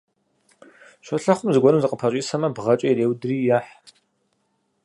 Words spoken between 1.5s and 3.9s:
зыгуэрым зыкъыпэщӀисэмэ, бгъэкӀэ иреудри ехь.